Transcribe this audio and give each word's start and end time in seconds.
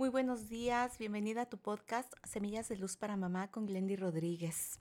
Muy 0.00 0.08
buenos 0.08 0.48
días, 0.48 0.96
bienvenida 0.96 1.42
a 1.42 1.50
tu 1.50 1.58
podcast 1.58 2.10
Semillas 2.24 2.70
de 2.70 2.78
Luz 2.78 2.96
para 2.96 3.18
Mamá 3.18 3.50
con 3.50 3.66
Glendy 3.66 3.96
Rodríguez. 3.96 4.80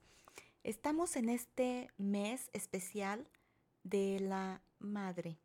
Estamos 0.64 1.18
en 1.18 1.28
este 1.28 1.90
mes 1.98 2.50
especial 2.54 3.28
de 3.84 4.22
la 4.22 4.62
madre. 4.80 5.38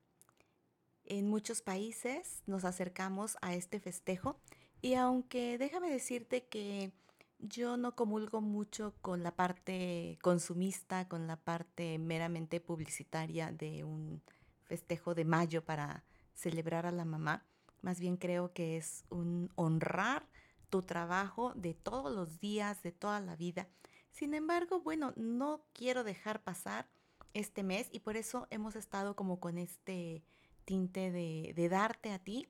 En 1.03 1.29
muchos 1.29 1.61
países 1.61 2.45
nos 2.47 2.65
acercamos 2.65 3.37
a 3.43 3.55
este 3.55 3.81
festejo 3.81 4.39
y 4.81 4.95
aunque 4.95 5.59
déjame 5.59 5.91
decirte 5.91 6.47
que 6.47 6.93
yo 7.41 7.77
no 7.77 7.97
comulgo 7.97 8.41
mucho 8.41 8.95
con 9.01 9.25
la 9.25 9.35
parte 9.35 10.21
consumista, 10.23 11.09
con 11.09 11.27
la 11.27 11.35
parte 11.35 11.99
meramente 11.99 12.61
publicitaria 12.61 13.51
de 13.51 13.83
un 13.83 14.23
festejo 14.63 15.17
de 15.17 15.25
mayo 15.25 15.65
para 15.65 16.05
celebrar 16.33 16.87
a 16.87 16.93
la 16.93 17.05
mamá. 17.05 17.45
Más 17.85 18.01
bien 18.01 18.17
creo 18.17 18.51
que 18.55 18.79
es 18.79 19.05
un 19.11 19.53
honrar 19.57 20.27
tu 20.71 20.81
trabajo 20.81 21.53
de 21.55 21.75
todos 21.75 22.11
los 22.11 22.41
días, 22.41 22.83
de 22.83 22.93
toda 22.93 23.21
la 23.21 23.37
vida. 23.37 23.69
Sin 24.11 24.33
embargo, 24.33 24.81
bueno, 24.81 25.13
no 25.17 25.67
quiero 25.75 26.03
dejar 26.03 26.43
pasar 26.43 26.89
este 27.35 27.63
mes 27.63 27.91
y 27.93 28.01
por 28.01 28.17
eso 28.17 28.47
hemos 28.49 28.75
estado 28.75 29.15
como 29.15 29.39
con 29.39 29.59
este 29.59 30.25
tinte 30.65 31.13
de, 31.13 31.69
darte 31.69 32.11
a 32.11 32.19
ti 32.19 32.49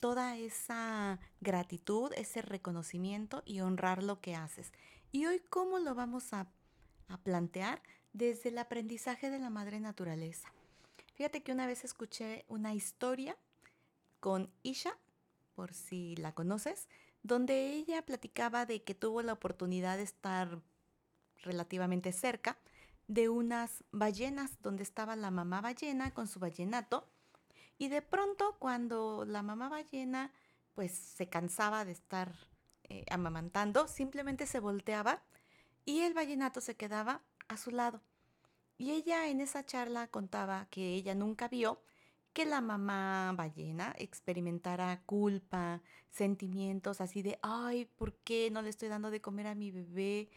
toda 0.00 0.36
esa 0.36 1.18
gratitud, 1.40 2.12
ese 2.14 2.42
reconocimiento 2.42 3.42
y 3.46 3.60
honrar 3.60 4.02
lo 4.02 4.20
que 4.20 4.34
haces. 4.34 4.70
Y 5.12 5.24
hoy, 5.24 5.40
¿cómo 5.48 5.78
lo 5.78 5.94
vamos 5.94 6.34
a, 6.34 6.46
a 7.08 7.16
plantear? 7.16 7.82
Desde 8.12 8.50
el 8.50 8.58
aprendizaje 8.58 9.30
de 9.30 9.38
la 9.38 9.48
madre 9.48 9.80
naturaleza. 9.80 10.52
Fíjate 11.14 11.42
que 11.42 11.52
una 11.52 11.66
vez 11.66 11.84
escuché 11.84 12.44
una 12.48 12.74
historia 12.74 13.34
con 14.24 14.50
Isha, 14.62 14.96
por 15.54 15.74
si 15.74 16.16
la 16.16 16.32
conoces, 16.32 16.88
donde 17.22 17.74
ella 17.74 18.06
platicaba 18.06 18.64
de 18.64 18.82
que 18.82 18.94
tuvo 18.94 19.20
la 19.20 19.34
oportunidad 19.34 19.98
de 19.98 20.02
estar 20.02 20.62
relativamente 21.42 22.10
cerca 22.10 22.56
de 23.06 23.28
unas 23.28 23.84
ballenas, 23.90 24.62
donde 24.62 24.82
estaba 24.82 25.14
la 25.14 25.30
mamá 25.30 25.60
ballena 25.60 26.14
con 26.14 26.26
su 26.26 26.40
ballenato 26.40 27.06
y 27.76 27.88
de 27.88 28.00
pronto 28.00 28.56
cuando 28.58 29.26
la 29.26 29.42
mamá 29.42 29.68
ballena 29.68 30.32
pues 30.72 30.92
se 30.92 31.28
cansaba 31.28 31.84
de 31.84 31.92
estar 31.92 32.34
eh, 32.84 33.04
amamantando, 33.10 33.88
simplemente 33.88 34.46
se 34.46 34.58
volteaba 34.58 35.22
y 35.84 36.00
el 36.00 36.14
vallenato 36.14 36.62
se 36.62 36.76
quedaba 36.76 37.20
a 37.48 37.58
su 37.58 37.72
lado. 37.72 38.00
Y 38.78 38.92
ella 38.92 39.28
en 39.28 39.42
esa 39.42 39.66
charla 39.66 40.08
contaba 40.08 40.66
que 40.70 40.94
ella 40.94 41.14
nunca 41.14 41.46
vio 41.46 41.82
que 42.34 42.44
la 42.44 42.60
mamá 42.60 43.32
ballena 43.36 43.94
experimentara 43.98 45.02
culpa, 45.06 45.82
sentimientos 46.10 47.00
así 47.00 47.22
de, 47.22 47.38
ay, 47.42 47.86
¿por 47.96 48.14
qué 48.18 48.50
no 48.50 48.60
le 48.62 48.70
estoy 48.70 48.88
dando 48.88 49.10
de 49.10 49.22
comer 49.22 49.46
a 49.46 49.54
mi 49.54 49.70
bebé? 49.70 50.30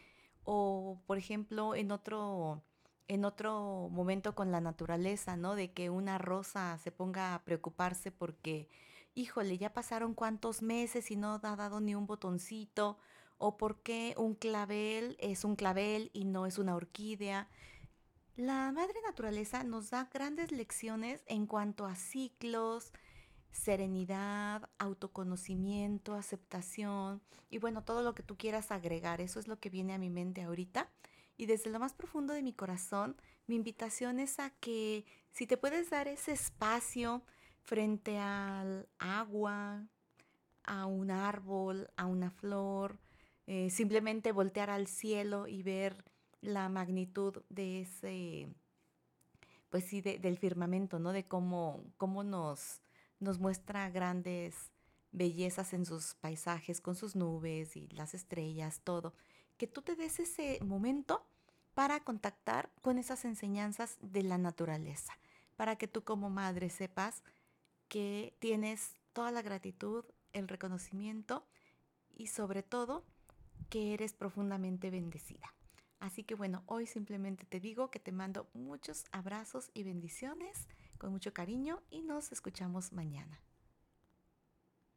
O, 0.44 1.02
por 1.08 1.18
ejemplo, 1.18 1.76
en 1.76 1.92
otro 1.92 2.64
en 3.10 3.26
otro 3.26 3.90
momento 3.92 4.36
con 4.36 4.52
la 4.52 4.62
naturaleza, 4.62 5.38
¿no? 5.38 5.56
De 5.56 5.72
que 5.72 5.90
una 5.90 6.18
rosa 6.18 6.78
se 6.80 6.92
ponga 6.92 7.36
a 7.36 7.44
preocuparse 7.44 8.12
porque, 8.12 8.70
híjole, 9.16 9.58
ya 9.58 9.74
pasaron 9.74 10.14
cuántos 10.14 10.62
meses 10.62 11.10
y 11.12 11.16
no 11.16 11.34
ha 11.34 11.40
dado 11.40 11.80
ni 11.80 11.96
un 11.96 12.06
botoncito, 12.06 12.98
o 13.38 13.58
porque 13.58 14.14
un 14.18 14.36
clavel 14.36 15.16
es 15.20 15.46
un 15.46 15.56
clavel 15.56 16.10
y 16.14 16.26
no 16.26 16.46
es 16.46 16.58
una 16.58 16.76
orquídea. 16.76 17.50
La 18.38 18.72
madre 18.72 19.02
naturaleza 19.04 19.64
nos 19.64 19.90
da 19.90 20.12
grandes 20.14 20.52
lecciones 20.52 21.24
en 21.26 21.48
cuanto 21.48 21.88
a 21.88 21.96
ciclos, 21.96 22.94
serenidad, 23.50 24.70
autoconocimiento, 24.78 26.14
aceptación 26.14 27.24
y 27.50 27.58
bueno, 27.58 27.84
todo 27.84 28.04
lo 28.04 28.14
que 28.14 28.22
tú 28.22 28.38
quieras 28.38 28.70
agregar. 28.70 29.22
Eso 29.22 29.40
es 29.40 29.48
lo 29.48 29.60
que 29.60 29.72
viene 29.72 29.96
a 29.96 29.98
mi 29.98 30.12
mente 30.12 30.44
ahorita. 30.44 30.88
Y 31.36 31.48
desde 31.48 31.72
lo 31.72 31.80
más 31.80 31.96
profundo 31.96 32.32
de 32.32 32.44
mi 32.44 32.54
corazón, 32.54 33.20
mi 33.48 33.56
invitación 33.56 34.20
es 34.20 34.40
a 34.40 34.52
que 34.52 35.08
si 35.32 35.48
te 35.48 35.58
puedes 35.58 35.90
dar 35.90 36.08
ese 36.08 36.34
espacio 36.34 37.24
frente 37.64 38.20
al 38.20 38.88
agua, 39.00 39.88
a 40.64 40.86
un 40.86 41.10
árbol, 41.10 41.90
a 41.98 42.06
una 42.06 42.30
flor, 42.30 43.00
eh, 43.48 43.72
simplemente 43.72 44.32
voltear 44.32 44.70
al 44.70 44.86
cielo 44.86 45.48
y 45.48 45.64
ver 45.64 46.06
la 46.42 46.70
magnitud 46.70 47.44
de 47.50 47.82
ese, 47.82 48.48
pues 49.70 49.86
sí, 49.86 50.02
del 50.02 50.38
firmamento, 50.38 51.00
¿no? 51.00 51.12
De 51.12 51.26
cómo, 51.26 51.84
cómo 51.98 52.24
nos, 52.24 52.82
nos 53.20 53.40
muestra 53.40 53.90
grandes 53.90 54.72
bellezas 55.12 55.74
en 55.74 55.86
sus 55.86 56.16
paisajes, 56.16 56.82
con 56.82 56.96
sus 56.96 57.16
nubes 57.16 57.76
y 57.76 57.88
las 57.90 58.14
estrellas, 58.14 58.82
todo 58.84 59.14
que 59.58 59.68
tú 59.68 59.82
te 59.82 59.96
des 59.96 60.20
ese 60.20 60.60
momento 60.64 61.26
para 61.74 62.00
contactar 62.00 62.72
con 62.82 62.98
esas 62.98 63.26
enseñanzas 63.26 63.98
de 64.02 64.24
la 64.24 64.38
naturaleza, 64.38 65.14
para 65.56 65.76
que 65.76 65.88
tú 65.88 66.04
como 66.04 66.30
madre 66.30 66.70
sepas 66.70 67.24
que 67.88 68.36
tienes 68.40 68.96
toda 69.14 69.32
la 69.32 69.42
gratitud, 69.42 70.06
el 70.34 70.48
reconocimiento 70.48 71.46
y 72.16 72.28
sobre 72.28 72.64
todo 72.64 73.04
que 73.70 73.94
eres 73.94 74.14
profundamente 74.14 74.90
bendecida. 74.92 75.54
Así 76.00 76.24
que 76.24 76.36
bueno, 76.36 76.64
hoy 76.68 76.86
simplemente 76.86 77.46
te 77.46 77.60
digo 77.60 77.90
que 77.90 78.00
te 78.00 78.12
mando 78.12 78.48
muchos 78.54 79.06
abrazos 79.12 79.72
y 79.74 79.84
bendiciones 79.84 80.68
con 80.98 81.12
mucho 81.12 81.34
cariño 81.34 81.82
y 81.90 82.02
nos 82.02 82.32
escuchamos 82.32 82.94
mañana. 82.94 83.42